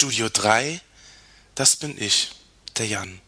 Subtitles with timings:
[0.00, 0.80] Studio 3,
[1.56, 2.30] das bin ich,
[2.76, 3.20] der Jan.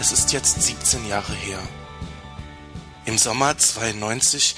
[0.00, 1.60] Es ist jetzt 17 Jahre her.
[3.04, 4.56] Im Sommer 92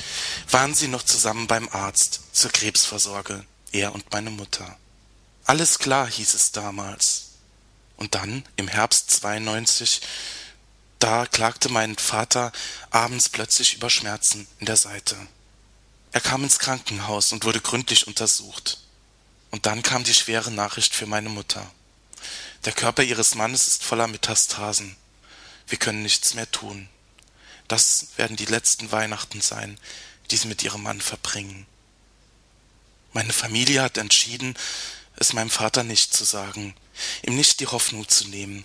[0.51, 4.79] waren sie noch zusammen beim Arzt zur Krebsvorsorge, er und meine Mutter.
[5.47, 7.31] Alles klar hieß es damals.
[7.97, 10.01] Und dann, im Herbst 92,
[11.01, 12.53] da klagte mein Vater
[12.91, 15.17] abends plötzlich über Schmerzen in der Seite.
[16.13, 18.79] Er kam ins Krankenhaus und wurde gründlich untersucht.
[19.51, 21.69] Und dann kam die schwere Nachricht für meine Mutter.
[22.67, 24.95] Der Körper ihres Mannes ist voller Metastasen.
[25.67, 26.89] Wir können nichts mehr tun.
[27.67, 29.79] Das werden die letzten Weihnachten sein,
[30.31, 31.67] die sie mit ihrem Mann verbringen.
[33.13, 34.55] Meine Familie hat entschieden,
[35.17, 36.75] es meinem Vater nicht zu sagen,
[37.23, 38.65] ihm nicht die Hoffnung zu nehmen,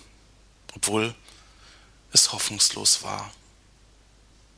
[0.74, 1.14] obwohl
[2.12, 3.32] es hoffnungslos war.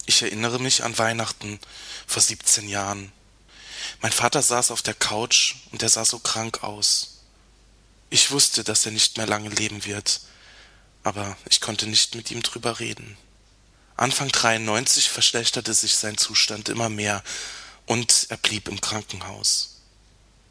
[0.06, 1.61] Ich erinnere mich an Weihnachten
[2.06, 3.12] vor 17 Jahren.
[4.00, 7.19] Mein Vater saß auf der Couch und er sah so krank aus.
[8.11, 10.20] Ich wusste, dass er nicht mehr lange leben wird,
[11.03, 13.17] aber ich konnte nicht mit ihm drüber reden.
[13.97, 17.22] Anfang 93 verschlechterte sich sein Zustand immer mehr
[17.84, 19.81] und er blieb im Krankenhaus.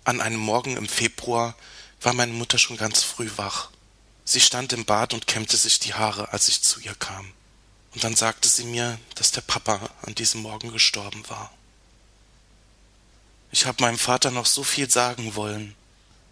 [0.03, 1.55] An einem Morgen im Februar
[2.01, 3.69] war meine Mutter schon ganz früh wach.
[4.29, 7.31] Sie stand im Bad und kämmte sich die Haare, als ich zu ihr kam.
[7.93, 11.49] Und dann sagte sie mir, dass der Papa an diesem Morgen gestorben war.
[13.53, 15.75] Ich habe meinem Vater noch so viel sagen wollen,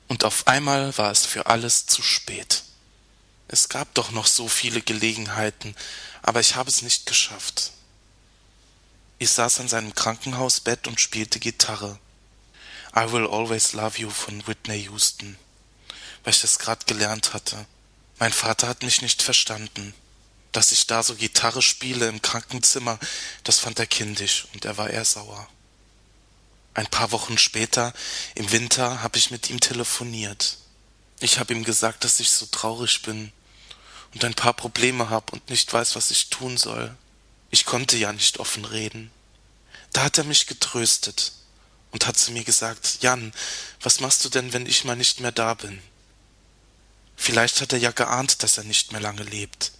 [0.09, 2.63] und auf einmal war es für alles zu spät.
[3.47, 5.73] Es gab doch noch so viele Gelegenheiten,
[6.21, 7.71] aber ich habe es nicht geschafft.
[9.19, 11.97] Ich saß an seinem Krankenhausbett und spielte Gitarre.
[12.93, 15.37] I Will Always Love You von Whitney Houston,
[16.25, 17.65] weil ich das gerade gelernt hatte.
[18.17, 19.93] Mein Vater hat mich nicht verstanden.
[20.51, 22.97] Dass ich da so Gitarre spiele im Krankenzimmer,
[23.43, 25.49] das fand er kindisch und er war eher sauer.
[26.73, 27.93] Ein paar Wochen später,
[28.35, 30.57] im Winter, habe ich mit ihm telefoniert.
[31.19, 33.33] Ich habe ihm gesagt, dass ich so traurig bin
[34.13, 36.95] und ein paar Probleme habe und nicht weiß, was ich tun soll.
[37.51, 39.11] Ich konnte ja nicht offen reden.
[39.91, 41.33] Da hat er mich getröstet
[41.91, 43.33] und hat zu mir gesagt, Jan,
[43.81, 45.81] was machst du denn, wenn ich mal nicht mehr da bin?
[47.15, 49.71] Vielleicht hat er ja geahnt, dass er nicht mehr lange lebt,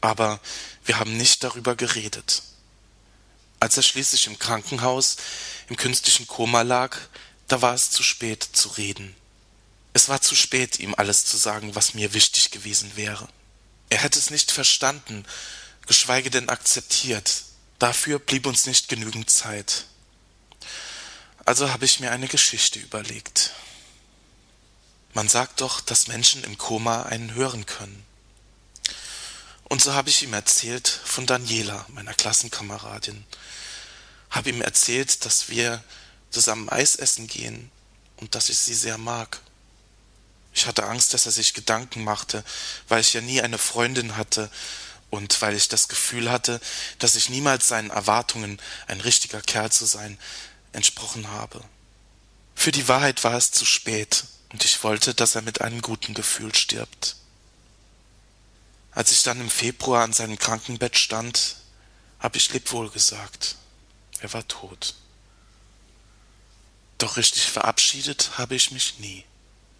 [0.00, 0.40] aber
[0.84, 2.42] wir haben nicht darüber geredet.
[3.60, 5.16] Als er schließlich im Krankenhaus
[5.68, 6.96] im künstlichen Koma lag,
[7.48, 9.14] da war es zu spät zu reden.
[9.92, 13.28] Es war zu spät, ihm alles zu sagen, was mir wichtig gewesen wäre.
[13.90, 15.24] Er hätte es nicht verstanden,
[15.86, 17.44] geschweige denn akzeptiert.
[17.78, 19.84] Dafür blieb uns nicht genügend Zeit.
[21.44, 23.52] Also habe ich mir eine Geschichte überlegt.
[25.14, 28.04] Man sagt doch, dass Menschen im Koma einen hören können.
[29.62, 33.24] Und so habe ich ihm erzählt von Daniela, meiner Klassenkameradin.
[34.30, 35.82] Habe ihm erzählt, dass wir
[36.30, 37.70] zusammen Eis essen gehen
[38.16, 39.40] und dass ich sie sehr mag.
[40.52, 42.44] Ich hatte Angst, dass er sich Gedanken machte,
[42.88, 44.50] weil ich ja nie eine Freundin hatte
[45.10, 46.60] und weil ich das Gefühl hatte,
[46.98, 50.18] dass ich niemals seinen Erwartungen, ein richtiger Kerl zu sein,
[50.72, 51.62] entsprochen habe.
[52.56, 56.14] Für die Wahrheit war es zu spät, und ich wollte, dass er mit einem guten
[56.14, 57.16] Gefühl stirbt.
[58.92, 61.56] Als ich dann im Februar an seinem Krankenbett stand,
[62.20, 63.56] habe ich Lebwohl gesagt.
[64.20, 64.94] Er war tot.
[66.98, 69.24] Doch richtig verabschiedet habe ich mich nie.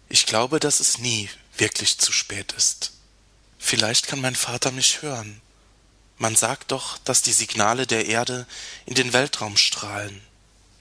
[0.09, 2.91] Ich glaube, dass es nie wirklich zu spät ist.
[3.57, 5.41] Vielleicht kann mein Vater mich hören.
[6.17, 8.45] Man sagt doch, dass die Signale der Erde
[8.85, 10.21] in den Weltraum strahlen.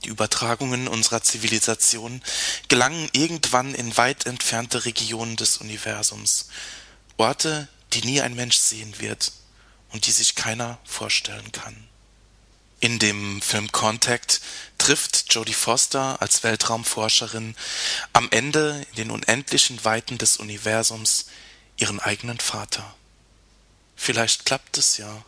[0.05, 2.23] Die Übertragungen unserer Zivilisation
[2.69, 6.49] gelangen irgendwann in weit entfernte Regionen des Universums,
[7.17, 9.33] Orte, die nie ein Mensch sehen wird
[9.93, 11.89] und die sich keiner vorstellen kann.
[12.81, 14.43] In dem Film Contact
[14.77, 17.57] trifft Jodie Foster als Weltraumforscherin
[18.13, 21.27] am Ende in den unendlichen Weiten des Universums
[21.79, 22.95] ihren eigenen Vater.
[23.97, 25.25] Vielleicht klappt es ja.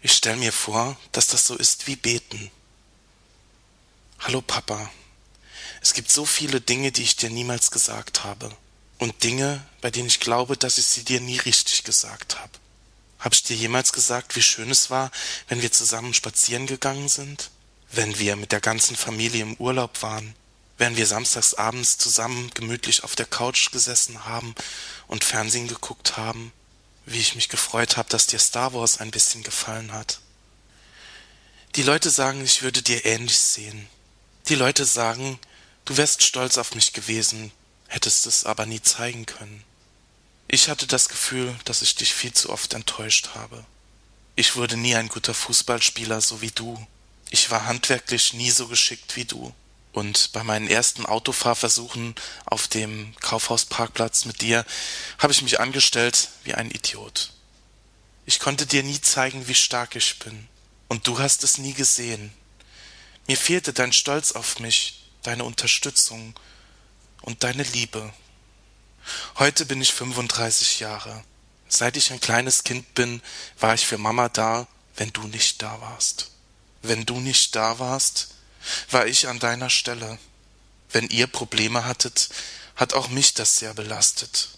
[0.00, 2.52] Ich stelle mir vor, dass das so ist wie beten.
[4.20, 4.90] Hallo Papa,
[5.80, 8.50] es gibt so viele Dinge, die ich dir niemals gesagt habe.
[8.98, 12.50] Und Dinge, bei denen ich glaube, dass ich sie dir nie richtig gesagt habe.
[13.20, 15.12] Hab ich dir jemals gesagt, wie schön es war,
[15.46, 17.50] wenn wir zusammen spazieren gegangen sind?
[17.92, 20.34] Wenn wir mit der ganzen Familie im Urlaub waren?
[20.78, 24.56] Wenn wir samstags abends zusammen gemütlich auf der Couch gesessen haben
[25.06, 26.52] und Fernsehen geguckt haben?
[27.06, 30.18] Wie ich mich gefreut habe, dass dir Star Wars ein bisschen gefallen hat?
[31.76, 33.88] Die Leute sagen, ich würde dir ähnlich sehen.
[34.48, 35.38] Die Leute sagen,
[35.84, 37.52] du wärst stolz auf mich gewesen,
[37.86, 39.62] hättest es aber nie zeigen können.
[40.46, 43.66] Ich hatte das Gefühl, dass ich dich viel zu oft enttäuscht habe.
[44.36, 46.86] Ich wurde nie ein guter Fußballspieler, so wie du.
[47.28, 49.52] Ich war handwerklich nie so geschickt wie du.
[49.92, 52.14] Und bei meinen ersten Autofahrversuchen
[52.46, 54.64] auf dem Kaufhausparkplatz mit dir
[55.18, 57.32] habe ich mich angestellt wie ein Idiot.
[58.24, 60.48] Ich konnte dir nie zeigen, wie stark ich bin.
[60.88, 62.32] Und du hast es nie gesehen.
[63.28, 66.34] Mir fehlte dein Stolz auf mich, deine Unterstützung
[67.20, 68.10] und deine Liebe.
[69.36, 71.22] Heute bin ich 35 Jahre.
[71.68, 73.20] Seit ich ein kleines Kind bin,
[73.60, 74.66] war ich für Mama da,
[74.96, 76.30] wenn du nicht da warst.
[76.80, 78.28] Wenn du nicht da warst,
[78.90, 80.18] war ich an deiner Stelle.
[80.90, 82.30] Wenn ihr Probleme hattet,
[82.76, 84.48] hat auch mich das sehr belastet.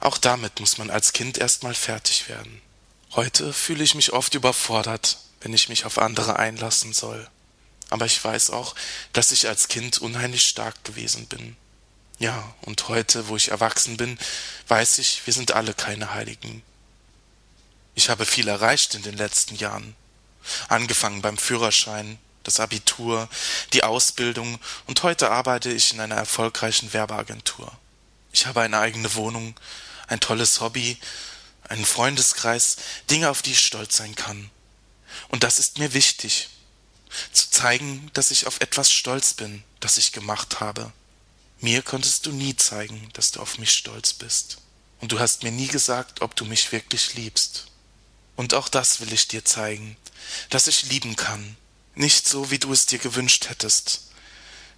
[0.00, 2.60] Auch damit muss man als Kind erstmal fertig werden.
[3.12, 7.26] Heute fühle ich mich oft überfordert, wenn ich mich auf andere einlassen soll.
[7.90, 8.74] Aber ich weiß auch,
[9.12, 11.56] dass ich als Kind unheimlich stark gewesen bin.
[12.18, 14.18] Ja, und heute, wo ich erwachsen bin,
[14.68, 16.62] weiß ich, wir sind alle keine Heiligen.
[17.94, 19.94] Ich habe viel erreicht in den letzten Jahren.
[20.68, 23.28] Angefangen beim Führerschein, das Abitur,
[23.72, 27.70] die Ausbildung und heute arbeite ich in einer erfolgreichen Werbeagentur.
[28.32, 29.58] Ich habe eine eigene Wohnung,
[30.06, 30.98] ein tolles Hobby,
[31.68, 32.76] einen Freundeskreis,
[33.10, 34.50] Dinge, auf die ich stolz sein kann.
[35.28, 36.48] Und das ist mir wichtig,
[37.32, 40.92] zu zeigen, dass ich auf etwas stolz bin, das ich gemacht habe.
[41.60, 44.58] Mir konntest du nie zeigen, dass du auf mich stolz bist.
[45.00, 47.66] Und du hast mir nie gesagt, ob du mich wirklich liebst.
[48.34, 49.96] Und auch das will ich dir zeigen,
[50.50, 51.56] dass ich lieben kann.
[51.94, 54.02] Nicht so, wie du es dir gewünscht hättest.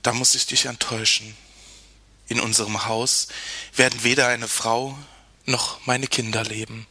[0.02, 1.36] Da muss ich dich enttäuschen.
[2.28, 3.28] In unserem Haus
[3.74, 4.96] werden weder eine Frau
[5.46, 6.86] noch meine Kinder leben.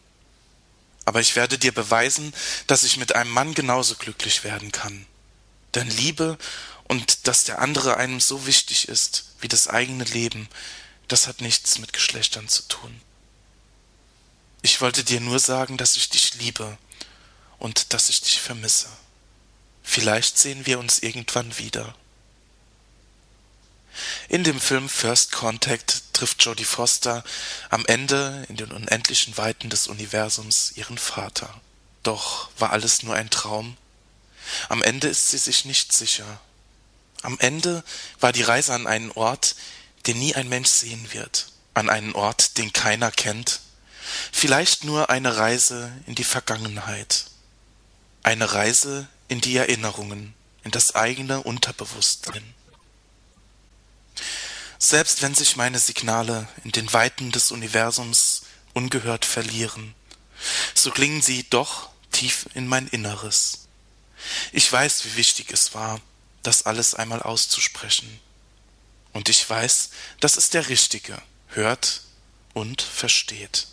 [1.06, 2.34] Aber ich werde dir beweisen,
[2.66, 5.06] dass ich mit einem Mann genauso glücklich werden kann.
[5.78, 6.40] Denn Liebe
[6.86, 10.50] und dass der andere einem so wichtig ist wie das eigene Leben,
[11.08, 13.00] das hat nichts mit Geschlechtern zu tun.
[14.64, 16.80] Ich wollte dir nur sagen, dass ich dich liebe
[17.60, 18.90] und dass ich dich vermisse.
[19.84, 21.94] Vielleicht sehen wir uns irgendwann wieder.
[24.28, 27.24] In dem Film First Contact trifft Jodie Foster
[27.70, 31.62] am Ende in den unendlichen Weiten des Universums ihren Vater.
[32.02, 33.78] Doch war alles nur ein Traum?
[34.70, 36.40] Am Ende ist sie sich nicht sicher.
[37.22, 37.84] Am Ende
[38.20, 39.56] war die Reise an einen Ort,
[40.06, 43.62] den nie ein Mensch sehen wird, an einen Ort, den keiner kennt,
[44.32, 47.26] vielleicht nur eine Reise in die Vergangenheit,
[48.24, 50.34] eine Reise in die Erinnerungen,
[50.64, 52.54] in das eigene Unterbewusstsein.
[54.80, 58.44] Selbst wenn sich meine Signale in den Weiten des Universums
[58.74, 59.96] ungehört verlieren,
[60.76, 63.67] so klingen sie doch tief in mein Inneres.
[64.52, 66.00] Ich weiß, wie wichtig es war,
[66.44, 68.20] das alles einmal auszusprechen.
[69.14, 72.02] Und ich weiß, dass es der Richtige hört
[72.54, 73.68] und versteht.